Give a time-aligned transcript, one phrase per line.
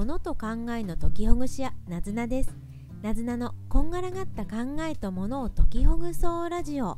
[0.00, 2.56] 物と考えの解きほぐし屋なずなです。
[3.02, 6.96] なずなのこんがらがった考えと物を解きほぐそうラジオ。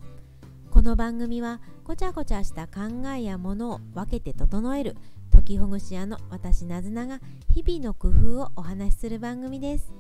[0.71, 4.97] この番組はごちゃごちゃした考えや物を分けて整える
[5.33, 7.19] 解きほぐし屋の私なずなが
[7.53, 9.93] 日々の工夫をお話しする番組です。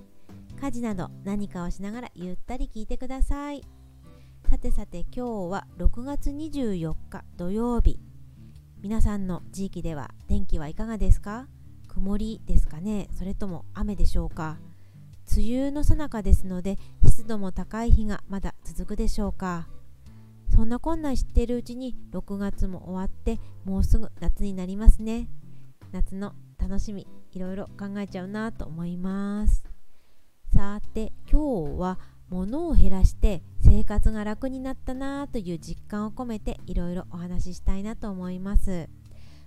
[0.60, 3.62] 家事など何かをしながらゆったり聞いてください。
[4.48, 7.98] さてさて今日は6月24日土曜日。
[8.80, 11.48] 皆さんの地域では天気はいかがですか？
[11.92, 13.08] 曇りですかね。
[13.12, 14.56] それとも雨でしょうか。
[15.36, 19.68] 梅雨の最中ですので湿度も高い日がまだ続くでしょうか。
[20.48, 25.28] そんなこんな知っているうちに6月も終わってもうすぐ夏になりますね。
[25.92, 29.62] 夏の楽しみいろいろ考えちゃうなと思います。
[30.54, 31.98] さて今日は
[32.30, 38.88] 物を減らして生活が楽になったなという実感を込めていろいろお話ししたいなと思います。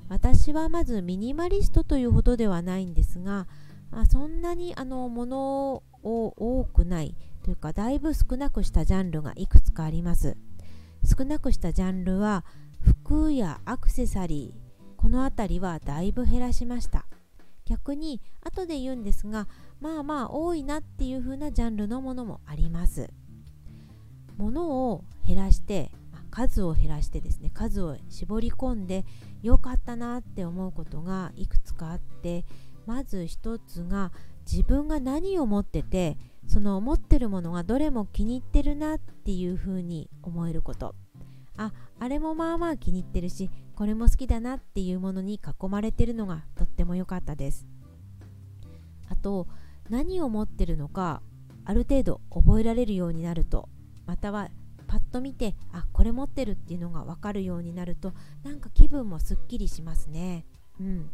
[0.08, 3.48] 私はまずミニマリストというほどではないんですが、
[3.92, 10.38] まあ、そんなにあの物を多くないというかだいぶ少なくしたジャンルがいくつかあります。
[11.04, 12.44] 少なくしたジャンルは
[12.82, 17.06] 服やアクセサリーこの辺りはだいぶ減らしました。
[17.66, 19.48] 逆に後で言うんですが
[19.80, 23.10] まあまあ多いなっていう風なジャンルのものもあります。
[24.38, 25.92] 物を減らして
[26.36, 29.06] 数を減らしてですね数を絞り込んで
[29.42, 32.44] 良かったなって思うことがいくつかあって
[32.86, 34.12] まず一つが
[34.52, 40.94] 自分が何を持っててその持ってるものがどれも気に入ってるなっていうふうに思えること。
[41.58, 47.66] ああれもまあまあ気に入ってるしこれも好きだなっていうものに囲まれてるのがとっても良かったです。
[49.08, 49.48] あと
[49.90, 51.22] 何を持ってるのか
[51.64, 53.70] ある程度覚えられるようになると
[54.06, 54.50] または
[54.96, 60.46] パッと見てあこれ持ってるっていうのが分かるようになるとなんか気分もすっきりしますね。
[60.80, 61.10] うん。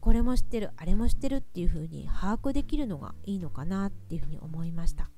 [0.00, 5.10] これも知ってるあれも知ってるっていう風に把握できるのがいいのかなっていうふうに思いました。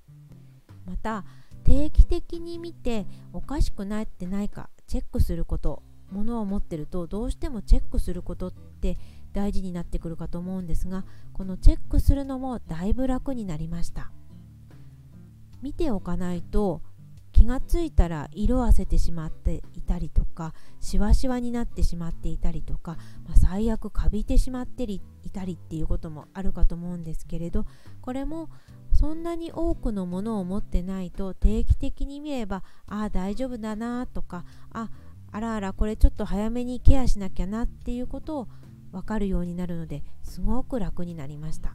[0.84, 1.25] また
[1.62, 8.98] 定期的に見ておかしくないってないかチェックすることものを持ってるとどうしてもチェックすることって
[9.32, 11.04] 大事になってくるかと思うんですが
[11.34, 14.10] このチェックするのもだいぶ楽になりました。
[15.62, 16.82] 見ておかないと
[17.40, 25.00] 気がついたら色あせてしまっていたりとかしわしわになってしまっていたりとか、まあ、最悪カビてしまってい
[25.32, 27.64] たりっていうこともあるかと思うんですけれど
[28.02, 28.50] これも
[28.92, 34.90] そんなに多くのものを持ってないと定期的に見ればああ大丈夫だなとかあ
[35.32, 38.48] あらあらこれちょっと早めにケアしなきゃなっていうことを
[38.92, 41.74] 分かるようになるのですごく楽になりました。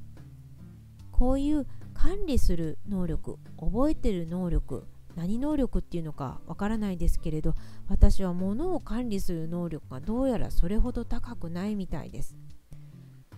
[1.12, 1.66] こういう
[1.96, 7.56] 管理する能力覚えてる能力何能力っていうのかわからないですけれど
[7.88, 12.36] 私は物を管理する能力がどうやらそれほど高くないみたいです。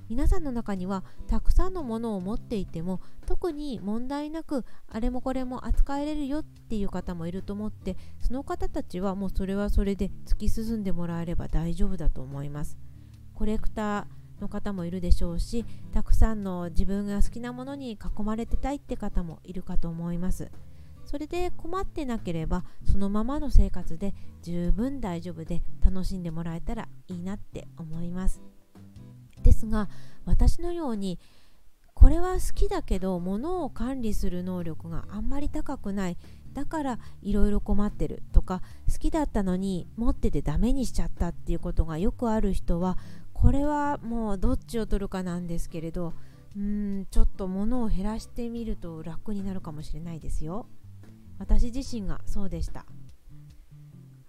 [0.09, 12.77] 皆さんの中にはたくさんのものを持っていても特に問題なくあれもこれも扱えれるよっていう方もいると思ってその方たちはもうそれはそれで突き進んでもらえれば大丈夫だと思います。
[13.33, 20.49] コレクターの方もいるでしょうしたくさんの自分が好きなものに囲まれてたいって方もいるかと思います。
[21.07, 24.13] それで困ってなければそのままの生活で
[24.43, 28.41] 十分大丈夫で楽しんでもらえたらいいなって思います
[29.41, 29.89] ですが
[30.25, 31.17] 私のように
[31.93, 36.17] これは好きだけど物を管理する能力があんまり高くない
[36.53, 42.97] だからいろいろ困ってるとか好きだったのに持っててダメにしちゃったっていうことがよくある人は
[43.33, 46.13] これはもうどっちを取るかなんですけれど
[46.55, 50.67] うーんちょっと物を減らしてみると楽になるかもしれないですよ。
[51.39, 52.85] 私自身がそうでした。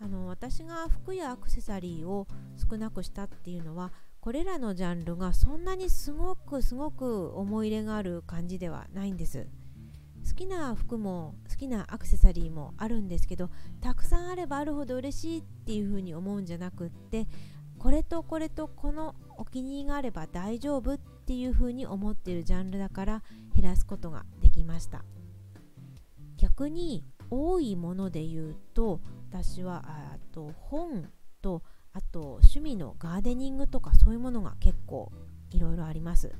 [0.00, 2.28] あの私が服やアクセサリーを
[2.70, 9.48] 少なくしたっていうのはこれらのジャンルがそんなにすごくすごく思い入れがある感じではないんです。
[10.28, 17.26] 好きな服も好きなアクセサリーもあるんですけどたくさんあればあるほど嬉しいっていうふうに思うんじゃなくって
[17.78, 23.22] これとこれとこのお気に入りがあれば大丈夫っていうふうに思ってるジャンルだから
[23.54, 25.04] 減らすことができました。
[26.38, 29.00] 逆に多いもので言うと
[29.30, 31.10] 私はあと本
[31.42, 31.62] と
[31.92, 35.12] あと趣味のガーデニングとかそういうものが結構
[35.50, 36.32] いろいろあります。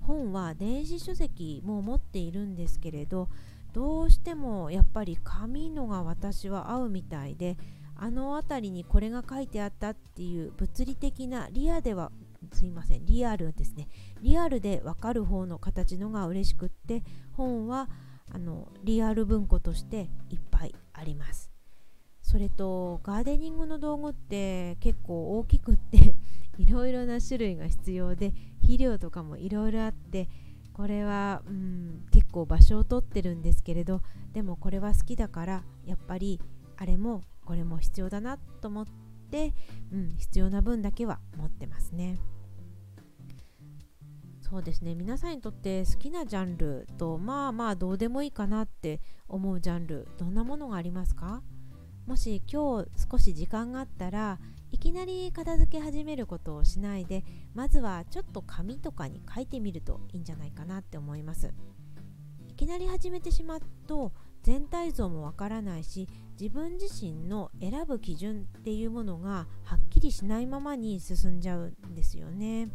[0.00, 3.28] 本は電子書籍も持っているんですけれど
[3.72, 7.56] どうしてもやっぱり紙のが私は合うみたいで
[7.94, 12.10] あの辺りにこれが書いてあったっていう物理的なリアでは
[12.52, 13.88] すいませんリアルですね。
[14.20, 17.88] リアルでわかる方の形のが嬉しくって本は
[18.30, 21.50] あのリアル文庫としていっぱいあります
[22.22, 26.14] それとガーデニングの道具って結構大きくって
[26.58, 30.28] いろいろな種類が必要で肥料とかもいろいろあって
[30.72, 34.00] これは、うん、結構場所を取ってるんですけれど
[34.32, 36.40] でもこれは好きだからやっぱり
[36.76, 38.86] あれもこれも必要だなと思っ
[39.30, 39.52] て、
[39.92, 42.18] うん、必要な分だけは持ってますね。
[44.52, 44.94] そうですね。
[44.94, 51.42] 皆さんにとって好きなジャンルとまあまあどうでもいいかなって思うジャンルどんなものがありますか？
[52.04, 54.38] もし今日少し時間があったら
[54.70, 61.54] いきなり片付け始めることをしないでまずはちょっと紙とかに書いてみるといいんじゃないかなって思います。
[62.46, 64.12] いきなり始めてしまうと
[64.42, 66.06] 全体像もわからないし
[66.38, 72.68] 自分自身の選ぶ基準っていうものがはっきりしないままに進んじゃうんですよね。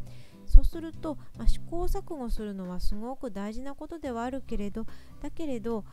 [0.48, 4.86] そうすると、まあ、試行錯誤するのはすごく大事なことではあるけれど
[5.22, 5.86] だけれど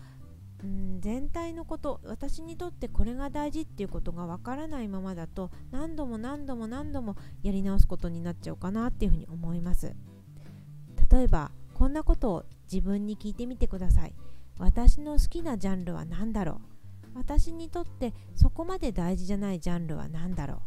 [0.62, 9.94] うん全体のこと私にとってこれが大事っていうことがわからないままだと何度も何度も何度もやり直すことになっちゃうかなっていうふうに思います。
[11.10, 14.14] 例えばこんなことを自分に聞いてみてください。
[14.58, 16.60] 私の好きなジャンルは何だろ
[17.14, 17.18] う？
[17.18, 20.58] 私にとってそこまで大事じゃないジャンルは何だろう？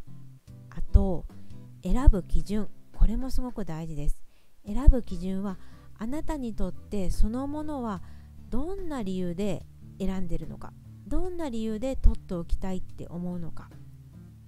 [0.69, 1.25] あと
[1.81, 2.69] 選ぶ基準。
[3.07, 4.21] これもすごく大事です。
[4.65, 5.57] 選ぶ基準は
[5.97, 8.01] あなたにとってそのものは
[8.49, 9.65] どんな理由で
[9.97, 10.73] 選んでるのか。
[11.07, 13.69] どんな理由で取っておきたいって思うのか。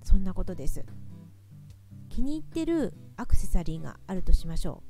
[0.03, 0.83] そんなことです。
[2.09, 4.83] 気に入ってるアクセサリーがあるとしましょ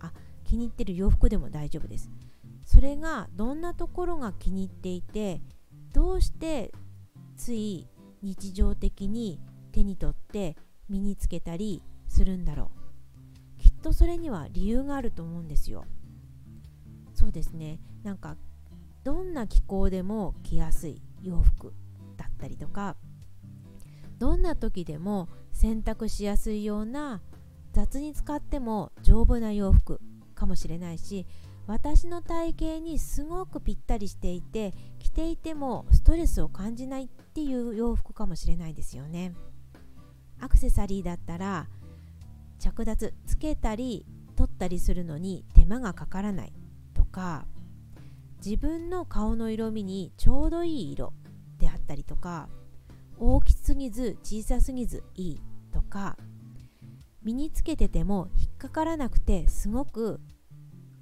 [0.00, 0.06] う。
[0.06, 0.12] あ
[0.44, 2.12] 気に入ってる洋服でも大丈夫です。
[2.64, 5.42] それがどんなところが気に入っていて
[5.92, 6.70] どうして
[7.36, 7.88] つい
[8.22, 9.40] 日常的に
[9.72, 10.56] 手に取って
[10.88, 12.83] 身につけたりするんだろう。
[13.84, 15.84] とそれには理由があると思うんですよ。
[17.12, 17.80] そうですね。
[18.02, 18.38] なんか
[19.04, 21.74] どんな気候でも着やすい洋服
[22.16, 22.96] だったりとか
[24.18, 27.20] どんな時でも洗濯しやすいような
[27.72, 30.00] 雑に使っても丈夫な洋服
[30.34, 31.26] かもしれないし
[31.66, 39.34] 私の体型にすごくぴったりしていて着ていてもストレスを感じないっていう洋服かもしれないですよね。
[40.40, 41.68] アクセサリーだったら
[42.64, 44.06] 着脱つけたり
[44.36, 46.52] 取ったりするのに手間がかからない。
[46.94, 47.44] とか
[48.44, 51.12] 自分の顔の色味にちょうどいい色
[51.58, 52.48] であったりとか
[53.18, 55.40] 大きすぎず小さすぎずいい。
[55.72, 56.16] とか
[57.22, 60.20] 身につけてても引っかからなくてすごく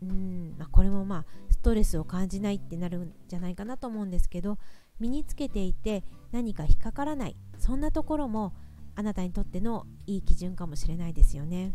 [0.03, 4.59] うん、まあ、これもまあストレスを感じないってなるんじゃないかなと思うんですけど
[4.99, 7.37] 身につけていて何か引っかからない。
[7.59, 8.53] そんなところも
[8.95, 11.75] あなたにとってのいい基準かもしれないですよね。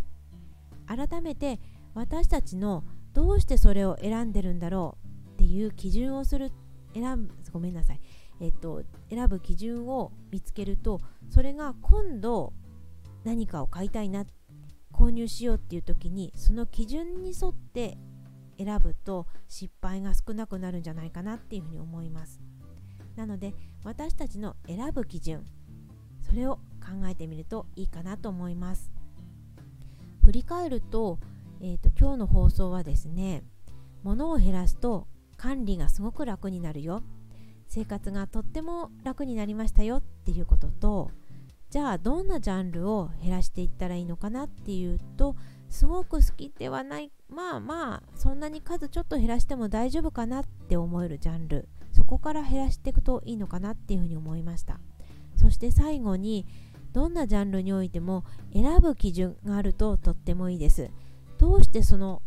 [0.85, 1.59] 改めて
[1.93, 2.83] 私たちの
[3.13, 6.51] どうしてそれを選んでるんだろうっていう基準をする
[6.93, 7.99] 選ぶごめんなさい、
[8.39, 12.53] えっと、選ぶ基準を見つけるとそれが今度
[13.23, 14.25] 何かを買いたいな
[14.93, 17.97] 購入しようっていう時にその基準に沿って
[18.57, 22.39] 選ぶと失敗が少なくなるんじゃないかなっていうふうに思います。
[23.15, 23.53] なので
[23.83, 25.43] 私たちの選ぶ基準
[26.21, 28.89] それを考えてみるといいかなと思います。
[30.23, 31.19] 振り返ると,、
[31.59, 33.43] えーと今日の放送はですね
[34.03, 37.03] 物を減らすと管理がすごく楽になるよ。
[37.67, 41.11] 生活がとっても楽になりましたよっていうことと
[41.69, 45.35] じゃあどんなジャンルを減らしていったらいいのかなっていうと
[45.69, 54.79] すごく好きではないまあまあそんなに数ちょっと減らしても大丈夫かなって思えるジャンルそこから減らしていくといいのかなっていうふうに思いました。
[55.35, 56.45] そして最後に
[56.97, 60.89] どんなジャンルにおいても選ぶ基準があるととってもいいです。
[61.37, 62.23] どうしてその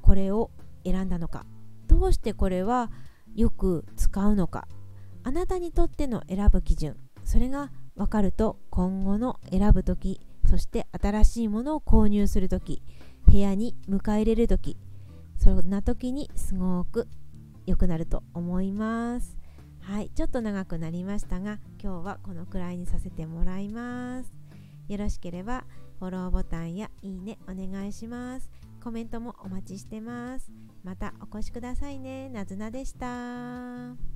[0.00, 0.50] これを
[0.82, 1.44] 選んだのか。
[1.88, 2.90] どうしてこれは
[3.34, 4.66] よく使うのか。
[5.24, 6.96] あなたにとっての選ぶ基準。
[7.22, 10.22] それが分かると今後の選ぶ時。
[10.48, 12.80] そして新しいものを購入する時。
[13.26, 14.78] 部屋に迎え入れる時。
[15.36, 17.08] そんな時にすごく
[17.66, 19.43] 良くなると思います。
[19.86, 24.32] はいちょっと長くなりましたが今日はこのくらいにさせてもらいます。
[24.88, 25.64] よろしければ
[25.98, 28.50] フォローボタンやいいねお願いします。
[28.82, 30.50] コメントもお待ちしてます。
[30.82, 32.30] またお越しくださいね。
[32.30, 34.13] なずなでした。